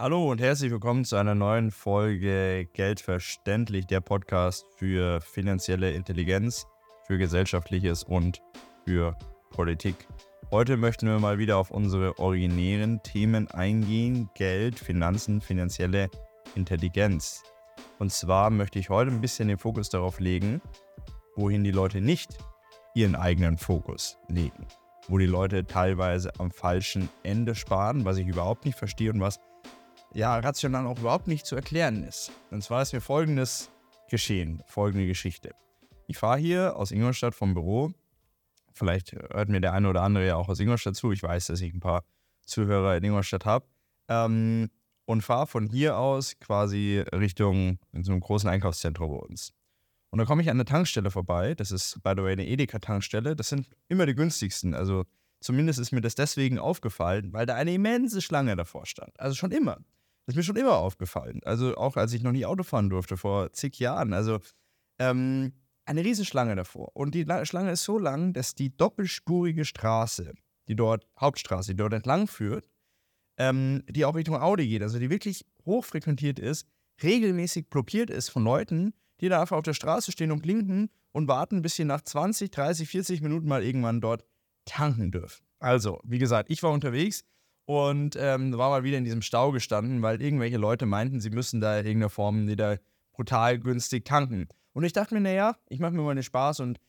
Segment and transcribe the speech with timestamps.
[0.00, 6.68] Hallo und herzlich willkommen zu einer neuen Folge Geldverständlich, der Podcast für finanzielle Intelligenz,
[7.08, 8.40] für gesellschaftliches und
[8.84, 9.18] für
[9.50, 10.06] Politik.
[10.52, 16.08] Heute möchten wir mal wieder auf unsere originären Themen eingehen, Geld, Finanzen, finanzielle
[16.54, 17.42] Intelligenz.
[17.98, 20.62] Und zwar möchte ich heute ein bisschen den Fokus darauf legen,
[21.34, 22.38] wohin die Leute nicht
[22.94, 24.68] ihren eigenen Fokus legen.
[25.08, 29.40] Wo die Leute teilweise am falschen Ende sparen, was ich überhaupt nicht verstehe und was
[30.14, 32.32] ja rational auch überhaupt nicht zu erklären ist.
[32.50, 33.70] Und zwar ist mir folgendes
[34.08, 35.50] geschehen, folgende Geschichte.
[36.06, 37.92] Ich fahre hier aus Ingolstadt vom Büro.
[38.72, 41.12] Vielleicht hört mir der eine oder andere ja auch aus Ingolstadt zu.
[41.12, 42.04] Ich weiß, dass ich ein paar
[42.46, 43.66] Zuhörer in Ingolstadt habe.
[44.08, 44.70] Ähm,
[45.04, 49.54] und fahre von hier aus quasi Richtung in so einem großen Einkaufszentrum bei uns.
[50.10, 51.54] Und da komme ich an eine Tankstelle vorbei.
[51.54, 53.34] Das ist, by the way, eine Edeka-Tankstelle.
[53.34, 54.74] Das sind immer die günstigsten.
[54.74, 55.04] Also
[55.40, 59.18] zumindest ist mir das deswegen aufgefallen, weil da eine immense Schlange davor stand.
[59.18, 59.78] Also schon immer.
[60.28, 61.40] Das ist mir schon immer aufgefallen.
[61.46, 64.12] Also auch als ich noch nie Auto fahren durfte, vor zig Jahren.
[64.12, 64.40] Also
[64.98, 65.54] ähm,
[65.86, 66.94] eine riesige Schlange davor.
[66.94, 70.34] Und die Schlange ist so lang, dass die doppelspurige Straße,
[70.68, 72.68] die dort, Hauptstraße, die dort entlang führt,
[73.38, 76.66] ähm, die auch Richtung Audi geht, also die wirklich hochfrequentiert ist,
[77.02, 78.92] regelmäßig blockiert ist von Leuten,
[79.22, 82.50] die da einfach auf der Straße stehen und blinken und warten, bis sie nach 20,
[82.50, 84.26] 30, 40 Minuten mal irgendwann dort
[84.66, 85.46] tanken dürfen.
[85.58, 87.24] Also, wie gesagt, ich war unterwegs
[87.68, 91.60] und ähm, war mal wieder in diesem Stau gestanden, weil irgendwelche Leute meinten, sie müssen
[91.60, 92.78] da in irgendeiner Form wieder
[93.12, 94.48] brutal günstig tanken.
[94.72, 96.80] Und ich dachte mir, naja, ich mache mir mal den Spaß und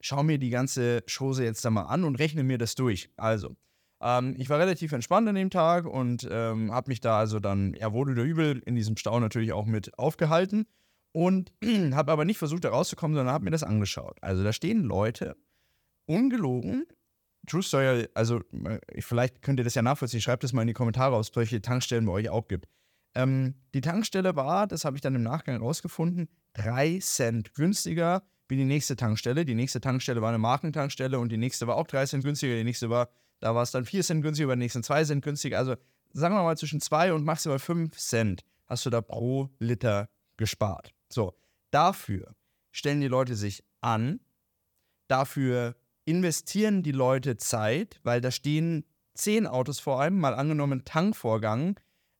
[0.00, 3.10] schaue mir die ganze Chose jetzt da mal an und rechne mir das durch.
[3.16, 3.54] Also,
[4.02, 7.74] ähm, ich war relativ entspannt an dem Tag und ähm, habe mich da also dann,
[7.74, 10.66] ja, wurde der übel in diesem Stau natürlich auch mit aufgehalten
[11.12, 11.52] und
[11.92, 14.18] habe aber nicht versucht, da rauszukommen, sondern habe mir das angeschaut.
[14.20, 15.36] Also da stehen Leute,
[16.06, 16.86] ungelogen,
[17.46, 18.40] True Story, also
[18.98, 21.60] vielleicht könnt ihr das ja nachvollziehen, schreibt es mal in die Kommentare, ob es solche
[21.60, 22.68] Tankstellen bei euch auch gibt.
[23.14, 28.56] Ähm, die Tankstelle war, das habe ich dann im Nachgang rausgefunden, 3 Cent günstiger wie
[28.56, 29.44] die nächste Tankstelle.
[29.44, 32.54] Die nächste Tankstelle war eine Markentankstelle und die nächste war auch 3 Cent günstiger.
[32.56, 33.08] Die nächste war,
[33.40, 35.58] da war es dann 4 Cent günstiger, bei der nächsten 2 Cent günstiger.
[35.58, 35.76] Also
[36.12, 40.92] sagen wir mal zwischen 2 und maximal 5 Cent hast du da pro Liter gespart.
[41.08, 41.34] So,
[41.70, 42.34] dafür
[42.72, 44.20] stellen die Leute sich an,
[45.08, 48.84] dafür investieren die Leute Zeit, weil da stehen
[49.14, 51.78] zehn Autos vor einem, mal angenommen Tankvorgang.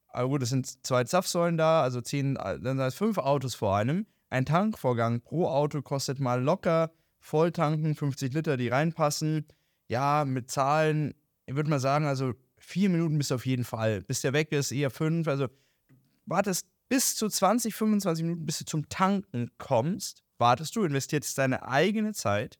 [0.09, 4.07] Aber gut, es sind zwei Zapfsäulen da, also zehn, dann sind fünf Autos vor einem.
[4.31, 9.47] Ein Tankvorgang pro Auto kostet mal locker Volltanken, 50 Liter, die reinpassen.
[9.89, 11.15] Ja, mit Zahlen,
[11.47, 14.03] ich würde mal sagen, also vier Minuten bist du auf jeden Fall.
[14.03, 15.29] Bis der weg ist, eher fünf.
[15.29, 15.49] Also
[16.27, 21.67] wartest bis zu 20, 25 Minuten, bis du zum Tanken kommst, wartest du, investierst deine
[21.67, 22.59] eigene Zeit,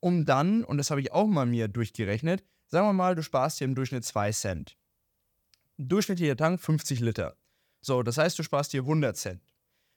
[0.00, 3.58] um dann, und das habe ich auch mal mir durchgerechnet, sagen wir mal, du sparst
[3.58, 4.76] hier im Durchschnitt 2 Cent.
[5.78, 7.36] Durchschnittlicher Tank 50 Liter.
[7.80, 9.42] So, das heißt, du sparst hier 100 Cent.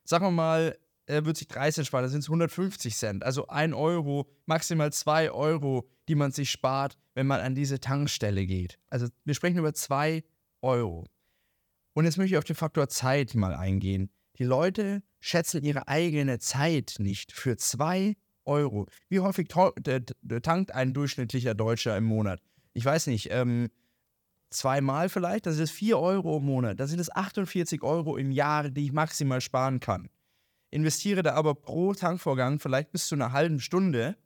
[0.06, 3.24] Sagen wir mal, er wird sich 3 Cent sparen, dann sind es 150 Cent.
[3.24, 8.46] Also 1 Euro, maximal 2 Euro, die man sich spart, wenn man an diese Tankstelle
[8.46, 8.80] geht.
[8.90, 10.24] Also wir sprechen über 2
[10.62, 11.06] Euro.
[11.94, 14.10] Und jetzt möchte ich auf den Faktor Zeit mal eingehen.
[14.40, 17.32] Die Leute schätzen ihre eigene Zeit nicht.
[17.32, 18.88] Für 2 Euro.
[19.10, 22.42] Wie häufig tankt ein durchschnittlicher Deutscher im Monat?
[22.74, 23.70] Ich weiß nicht, ähm,
[24.50, 26.80] zweimal vielleicht, das ist 4 Euro im Monat.
[26.80, 30.10] Das sind es 48 Euro im Jahr, die ich maximal sparen kann.
[30.72, 34.18] Investiere da aber pro Tankvorgang vielleicht bis zu einer halben Stunde.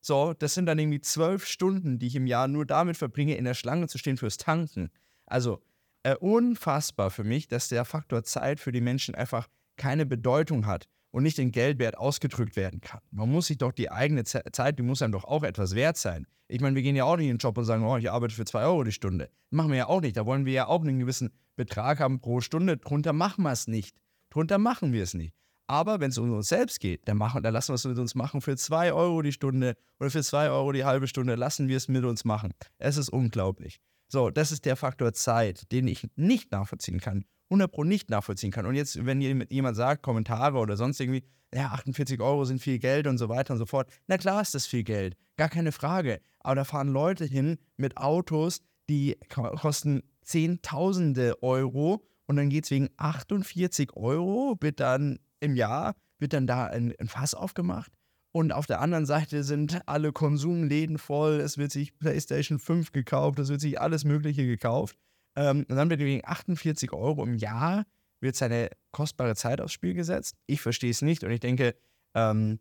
[0.00, 3.44] So, das sind dann irgendwie zwölf Stunden, die ich im Jahr nur damit verbringe, in
[3.44, 4.90] der Schlange zu stehen fürs Tanken.
[5.26, 5.62] Also,
[6.02, 10.88] äh, unfassbar für mich, dass der Faktor Zeit für die Menschen einfach keine Bedeutung hat
[11.16, 13.00] und nicht in Geldwert ausgedrückt werden kann.
[13.10, 16.26] Man muss sich doch die eigene Zeit, die muss einem doch auch etwas wert sein.
[16.46, 18.34] Ich meine, wir gehen ja auch nicht in den Job und sagen, oh, ich arbeite
[18.34, 19.30] für zwei Euro die Stunde.
[19.48, 20.18] machen wir ja auch nicht.
[20.18, 22.76] Da wollen wir ja auch einen gewissen Betrag haben pro Stunde.
[22.76, 23.96] Drunter machen wir es nicht.
[24.28, 25.34] Drunter machen wir es nicht.
[25.66, 28.14] Aber wenn es um uns selbst geht, dann, machen, dann lassen wir es mit uns
[28.14, 31.34] machen für zwei Euro die Stunde oder für zwei Euro die halbe Stunde.
[31.34, 32.52] Lassen wir es mit uns machen.
[32.76, 33.80] Es ist unglaublich.
[34.08, 37.24] So, das ist der Faktor Zeit, den ich nicht nachvollziehen kann.
[37.50, 38.66] 100 Pro nicht nachvollziehen kann.
[38.66, 41.24] Und jetzt, wenn jemand sagt, Kommentare oder sonst irgendwie,
[41.54, 43.88] ja, 48 Euro sind viel Geld und so weiter und so fort.
[44.06, 46.20] Na klar ist das viel Geld, gar keine Frage.
[46.40, 52.70] Aber da fahren Leute hin mit Autos, die kosten Zehntausende Euro und dann geht es
[52.72, 57.92] wegen 48 Euro, wird dann im Jahr, wird dann da ein, ein Fass aufgemacht
[58.36, 61.40] und auf der anderen Seite sind alle Konsumläden voll.
[61.40, 64.98] Es wird sich PlayStation 5 gekauft, es wird sich alles Mögliche gekauft.
[65.36, 67.86] Ähm, und dann wird wegen 48 Euro im Jahr
[68.20, 70.36] wird seine kostbare Zeit aufs Spiel gesetzt.
[70.46, 71.76] Ich verstehe es nicht und ich denke,
[72.14, 72.60] ähm,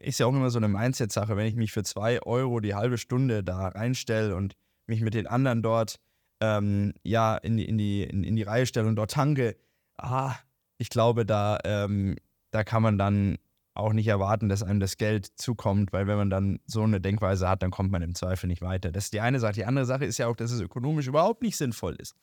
[0.00, 2.98] ist ja auch immer so eine Mindset-Sache, wenn ich mich für 2 Euro die halbe
[2.98, 4.56] Stunde da reinstelle und
[4.88, 6.00] mich mit den anderen dort
[6.40, 9.56] ähm, ja, in, die, in, die, in, in die Reihe stelle und dort tanke,
[9.98, 10.34] ah,
[10.78, 12.16] ich glaube, da, ähm,
[12.50, 13.38] da kann man dann
[13.74, 17.48] auch nicht erwarten, dass einem das Geld zukommt, weil wenn man dann so eine Denkweise
[17.48, 18.92] hat, dann kommt man im Zweifel nicht weiter.
[18.92, 19.54] Das ist die eine Sache.
[19.54, 22.14] Die andere Sache ist ja auch, dass es ökonomisch überhaupt nicht sinnvoll ist.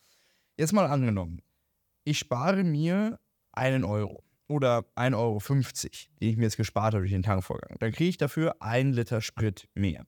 [0.58, 1.42] Jetzt mal angenommen,
[2.04, 3.20] ich spare mir
[3.52, 5.40] einen Euro oder 1,50 Euro,
[6.22, 7.78] den ich mir jetzt gespart habe durch den Tankvorgang.
[7.80, 10.06] Dann kriege ich dafür ein Liter Sprit mehr.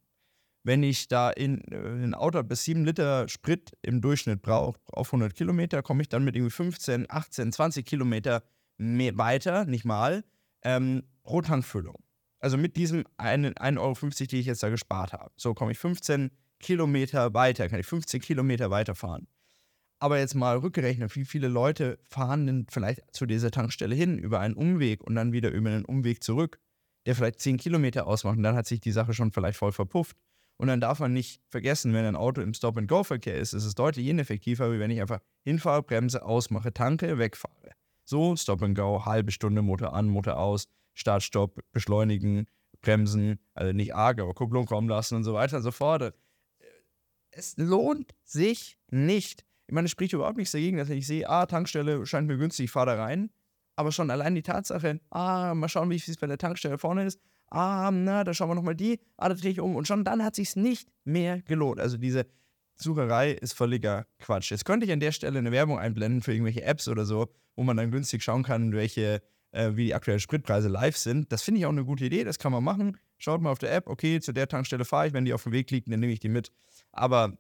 [0.64, 5.12] Wenn ich da in, äh, ein Auto bis 7 Liter Sprit im Durchschnitt brauche, auf
[5.12, 8.44] 100 Kilometer, komme ich dann mit irgendwie 15, 18, 20 Kilometer
[8.78, 10.24] mehr weiter, nicht mal,
[10.64, 12.04] ähm, pro Tankfüllung.
[12.40, 13.96] Also mit diesem 1,50 Euro,
[14.32, 15.32] die ich jetzt da gespart habe.
[15.38, 19.28] So komme ich 15 Kilometer weiter, kann ich 15 Kilometer weiterfahren.
[20.00, 24.40] Aber jetzt mal rückgerechnet, wie viele Leute fahren denn vielleicht zu dieser Tankstelle hin über
[24.40, 26.60] einen Umweg und dann wieder über einen Umweg zurück,
[27.06, 30.18] der vielleicht 10 Kilometer ausmacht und dann hat sich die Sache schon vielleicht voll verpufft.
[30.58, 34.08] Und dann darf man nicht vergessen, wenn ein Auto im Stop-and-Go-Verkehr ist, ist es deutlich
[34.08, 37.72] ineffektiver, wie wenn ich einfach hinfahre, Bremse ausmache, tanke, wegfahre.
[38.04, 42.48] So, Stop-and-Go, halbe Stunde, Motor an, Motor aus, Start, Stopp, beschleunigen,
[42.82, 46.14] bremsen, also nicht arg, aber Kupplung kommen lassen und so weiter und so fort.
[47.32, 49.46] Es lohnt sich nicht.
[49.68, 52.66] Ich meine, es spricht überhaupt nichts dagegen, dass ich sehe, ah, Tankstelle scheint mir günstig,
[52.66, 53.30] ich fahre da rein.
[53.78, 57.22] Aber schon allein die Tatsache, ah, mal schauen, wie es bei der Tankstelle vorne ist.
[57.50, 59.00] Ah, na, da schauen wir nochmal die.
[59.18, 59.76] Ah, da drehe ich um.
[59.76, 61.80] Und schon dann hat sich nicht mehr gelohnt.
[61.80, 62.26] Also diese
[62.76, 64.52] Sucherei ist völliger Quatsch.
[64.52, 67.64] Jetzt könnte ich an der Stelle eine Werbung einblenden für irgendwelche Apps oder so, wo
[67.64, 71.32] man dann günstig schauen kann, welche äh, wie die aktuellen Spritpreise live sind.
[71.32, 72.98] Das finde ich auch eine gute Idee, das kann man machen.
[73.18, 75.52] Schaut mal auf der App, okay, zu der Tankstelle fahre ich, wenn die auf dem
[75.52, 76.52] Weg liegt, dann nehme ich die mit.
[76.92, 77.38] Aber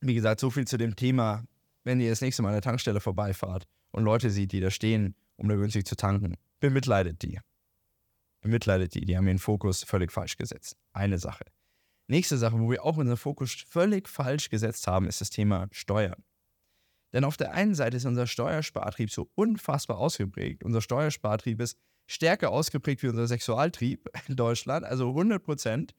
[0.00, 1.44] wie gesagt, so viel zu dem Thema,
[1.84, 5.14] wenn ihr das nächste Mal an der Tankstelle vorbeifahrt und Leute sieht, die da stehen,
[5.36, 7.40] um da günstig zu tanken, bemitleidet die.
[8.40, 10.76] Bemitleidet die, die haben ihren Fokus völlig falsch gesetzt.
[10.92, 11.44] Eine Sache.
[12.08, 16.22] Nächste Sache, wo wir auch unseren Fokus völlig falsch gesetzt haben, ist das Thema Steuern.
[17.12, 20.64] Denn auf der einen Seite ist unser Steuerspartrieb so unfassbar ausgeprägt.
[20.64, 25.94] Unser Steuerspartrieb ist stärker ausgeprägt wie unser Sexualtrieb in Deutschland, also 100 Prozent.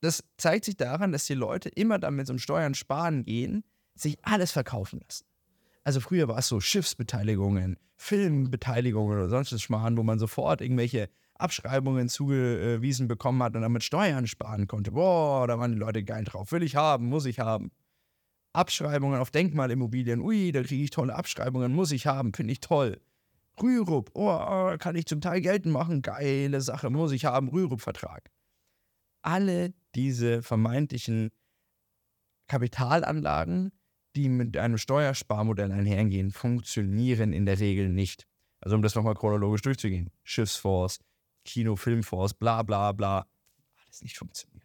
[0.00, 3.64] Das zeigt sich daran, dass die Leute immer damit um Steuern sparen gehen,
[3.94, 5.24] sich alles verkaufen lassen.
[5.84, 11.08] Also früher war es so Schiffsbeteiligungen, Filmbeteiligungen oder sonst was Schmarrn, wo man sofort irgendwelche
[11.38, 14.92] Abschreibungen zugewiesen bekommen hat und damit Steuern sparen konnte.
[14.92, 16.52] Boah, da waren die Leute geil drauf.
[16.52, 17.70] Will ich haben, muss ich haben.
[18.56, 20.20] Abschreibungen auf Denkmalimmobilien.
[20.20, 23.00] Ui, da kriege ich tolle Abschreibungen, muss ich haben, finde ich toll.
[23.62, 28.30] Rürup, oh, oh, kann ich zum Teil geltend machen, geile Sache, muss ich haben, Rürup-Vertrag.
[29.22, 31.30] Alle diese vermeintlichen
[32.48, 33.72] Kapitalanlagen,
[34.14, 38.26] die mit einem Steuersparmodell einhergehen, funktionieren in der Regel nicht.
[38.60, 40.10] Also um das nochmal chronologisch durchzugehen.
[40.24, 41.00] Schiffsfonds,
[41.44, 43.26] Kino, Filmfonds, bla bla bla.
[43.84, 44.64] Alles nicht funktioniert.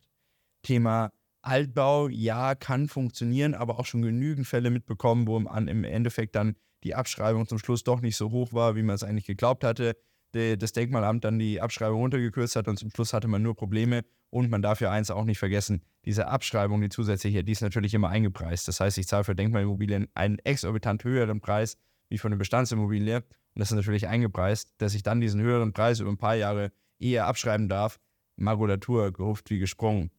[0.63, 1.11] Thema
[1.41, 6.95] Altbau, ja, kann funktionieren, aber auch schon genügend Fälle mitbekommen, wo im, Endeffekt dann die
[6.95, 9.95] Abschreibung zum Schluss doch nicht so hoch war, wie man es eigentlich geglaubt hatte.
[10.33, 14.03] Das Denkmalamt dann die Abschreibung runtergekürzt hat und zum Schluss hatte man nur Probleme.
[14.29, 17.93] Und man darf ja eins auch nicht vergessen: diese Abschreibung, die zusätzliche, die ist natürlich
[17.93, 18.67] immer eingepreist.
[18.67, 21.77] Das heißt, ich zahle für Denkmalimmobilien einen exorbitant höheren Preis
[22.09, 23.17] wie für eine Bestandsimmobilie.
[23.17, 26.71] Und das ist natürlich eingepreist, dass ich dann diesen höheren Preis über ein paar Jahre
[26.99, 27.99] eher abschreiben darf.
[28.37, 30.11] Makulatur, gehufft wie gesprungen.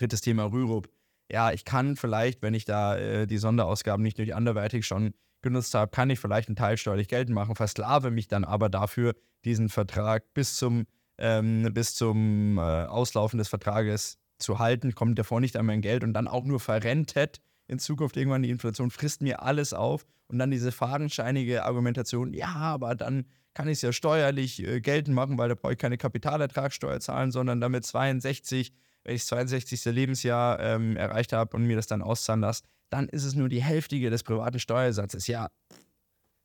[0.00, 0.88] Drittes Thema Rürup.
[1.30, 5.12] Ja, ich kann vielleicht, wenn ich da äh, die Sonderausgaben nicht durch anderweitig schon
[5.42, 9.14] genutzt habe, kann ich vielleicht einen Teil steuerlich geltend machen, versklave mich dann aber dafür,
[9.44, 10.86] diesen Vertrag bis zum,
[11.18, 16.02] ähm, bis zum äh, Auslaufen des Vertrages zu halten, kommt davor nicht an mein Geld
[16.02, 20.38] und dann auch nur verrentet in Zukunft irgendwann die Inflation frisst mir alles auf und
[20.38, 25.38] dann diese fadenscheinige Argumentation, ja, aber dann kann ich es ja steuerlich äh, geltend machen,
[25.38, 28.72] weil da brauche ich keine Kapitalertragssteuer zahlen, sondern damit 62
[29.04, 29.84] wenn ich das 62.
[29.86, 33.62] Lebensjahr ähm, erreicht habe und mir das dann auszahlen lasse, dann ist es nur die
[33.62, 35.26] Hälfte des privaten Steuersatzes.
[35.26, 35.48] Ja,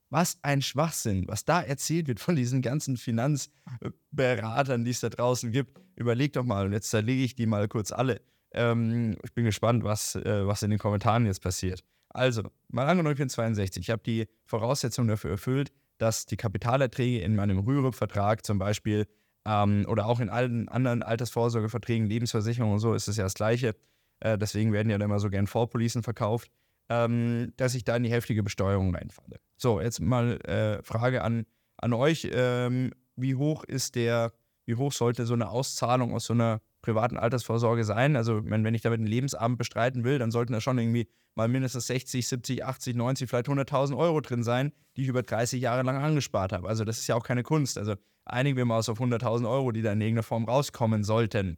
[0.10, 5.52] was ein Schwachsinn, was da erzählt wird von diesen ganzen Finanzberatern, die es da draußen
[5.52, 5.80] gibt.
[5.96, 8.22] Überleg doch mal, und jetzt zerlege ich die mal kurz alle.
[8.52, 11.84] Ähm, ich bin gespannt, was, äh, was in den Kommentaren jetzt passiert.
[12.10, 13.82] Also, mal angenommen, ich bin 62.
[13.82, 19.08] Ich habe die Voraussetzungen dafür erfüllt, dass die Kapitalerträge in meinem Rürup-Vertrag zum Beispiel
[19.46, 23.76] ähm, oder auch in allen anderen Altersvorsorgeverträgen, Lebensversicherungen und so ist es ja das Gleiche.
[24.20, 26.50] Äh, deswegen werden ja dann immer so gern Vorpolicen verkauft,
[26.90, 29.40] ähm, dass ich da in die heftige Besteuerung reinfalle.
[29.58, 31.46] So, jetzt mal äh, Frage an,
[31.78, 32.28] an euch.
[32.32, 34.34] Ähm, wie hoch ist der,
[34.66, 38.16] wie hoch sollte so eine Auszahlung aus so einer privaten Altersvorsorge sein?
[38.16, 41.88] Also, wenn, ich damit einen Lebensabend bestreiten will, dann sollten da schon irgendwie mal mindestens
[41.88, 45.98] 60, 70, 80, 90, vielleicht 100.000 Euro drin sein, die ich über 30 Jahre lang
[45.98, 46.68] angespart habe.
[46.68, 47.78] Also, das ist ja auch keine Kunst.
[47.78, 51.58] Also, einigen wir mal auf 100.000 Euro, die da in irgendeiner Form rauskommen sollten.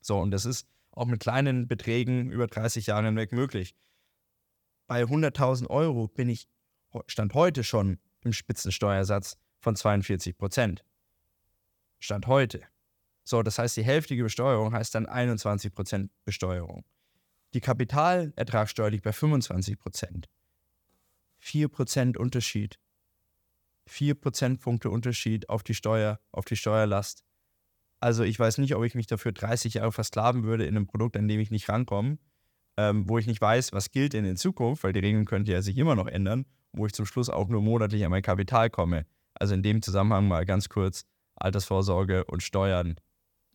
[0.00, 3.74] So, und das ist auch mit kleinen Beträgen über 30 Jahre hinweg möglich.
[4.86, 6.48] bei 100.000 Euro bin ich
[7.06, 10.84] Stand heute schon im Spitzensteuersatz von 42 Prozent.
[11.98, 12.60] Stand heute.
[13.24, 16.84] So, das heißt, die hälftige Besteuerung heißt dann 21 Prozent Besteuerung.
[17.54, 20.28] Die Kapitalertragssteuer liegt bei 25 Prozent.
[21.38, 22.78] 4 Prozent Unterschied.
[23.86, 27.24] 4 Prozentpunkte Unterschied auf die Steuer, auf die Steuerlast.
[28.00, 31.16] Also ich weiß nicht, ob ich mich dafür 30 Jahre versklaven würde in einem Produkt,
[31.16, 32.18] an dem ich nicht rankomme,
[32.76, 35.76] ähm, wo ich nicht weiß, was gilt in Zukunft, weil die Regeln könnten ja sich
[35.78, 39.06] immer noch ändern, wo ich zum Schluss auch nur monatlich an mein Kapital komme.
[39.34, 41.04] Also in dem Zusammenhang mal ganz kurz
[41.36, 42.96] Altersvorsorge und Steuern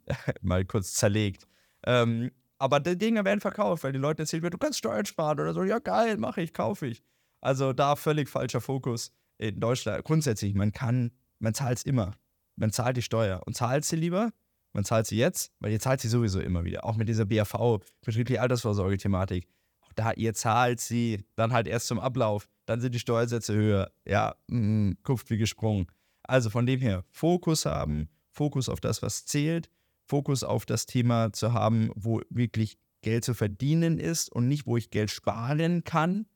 [0.41, 1.47] mal kurz zerlegt.
[1.85, 5.39] Ähm, aber die Dinge werden verkauft, weil die Leute erzählen mir, du kannst Steuern sparen
[5.39, 5.63] oder so.
[5.63, 7.03] Ja, geil, mache ich, kaufe ich.
[7.41, 10.03] Also da völlig falscher Fokus in Deutschland.
[10.03, 12.13] Grundsätzlich, man kann, man zahlt es immer.
[12.55, 13.41] Man zahlt die Steuer.
[13.45, 14.31] Und zahlt sie lieber?
[14.73, 16.85] Man zahlt sie jetzt, weil ihr zahlt sie sowieso immer wieder.
[16.85, 19.47] Auch mit dieser BAV, betriebliche Altersvorsorge-Thematik.
[19.81, 22.47] Auch da, ihr zahlt sie dann halt erst zum Ablauf.
[22.65, 23.91] Dann sind die Steuersätze höher.
[24.05, 25.87] Ja, mh, kupft wie gesprungen.
[26.23, 29.69] Also von dem her, Fokus haben, Fokus auf das, was zählt,
[30.05, 34.77] Fokus auf das Thema zu haben, wo wirklich Geld zu verdienen ist und nicht, wo
[34.77, 36.27] ich Geld sparen kann.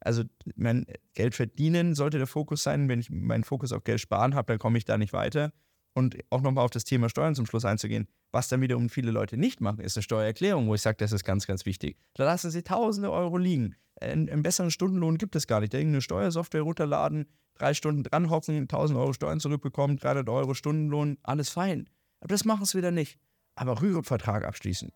[0.00, 0.24] Also
[0.56, 2.88] mein Geld verdienen sollte der Fokus sein.
[2.88, 5.52] Wenn ich meinen Fokus auf Geld sparen habe, dann komme ich da nicht weiter.
[5.94, 8.06] Und auch nochmal auf das Thema Steuern zum Schluss einzugehen.
[8.30, 11.24] Was dann wiederum viele Leute nicht machen, ist eine Steuererklärung, wo ich sage, das ist
[11.24, 11.96] ganz, ganz wichtig.
[12.14, 13.74] Da lassen sie tausende Euro liegen.
[14.00, 15.74] Einen, besseren Stundenlohn gibt es gar nicht.
[15.74, 21.88] Irgendeine Steuersoftware runterladen, drei Stunden dranhocken, 1000 Euro Steuern zurückbekommen, 300 Euro Stundenlohn, alles fein.
[22.20, 23.18] Aber das machen sie wieder nicht.
[23.56, 24.92] Aber Rürup-Vertrag abschließen.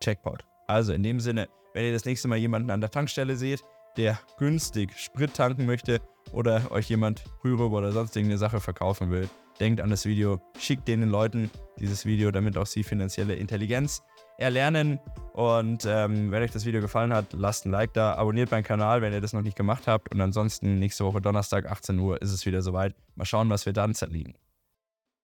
[0.00, 0.44] Checkpot.
[0.68, 3.64] Also in dem Sinne, wenn ihr das nächste Mal jemanden an der Tankstelle seht,
[3.96, 6.00] der günstig Sprit tanken möchte
[6.32, 9.28] oder euch jemand Rürup oder sonst irgendeine Sache verkaufen will,
[9.58, 14.02] denkt an das Video, schickt den Leuten dieses Video, damit auch sie finanzielle Intelligenz
[14.38, 14.98] erlernen.
[15.34, 19.02] Und ähm, wenn euch das Video gefallen hat, lasst ein Like da, abonniert meinen Kanal,
[19.02, 20.12] wenn ihr das noch nicht gemacht habt.
[20.12, 22.94] Und ansonsten nächste Woche Donnerstag 18 Uhr ist es wieder soweit.
[23.14, 24.34] Mal schauen, was wir dann zerlegen.